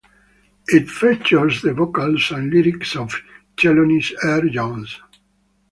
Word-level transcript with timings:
It 0.67 0.89
features 0.89 1.61
the 1.61 1.75
vocals 1.75 2.31
and 2.31 2.51
lyrics 2.51 2.95
of 2.95 3.21
Chelonis 3.55 4.11
R. 4.23 4.49
Jones. 4.49 4.99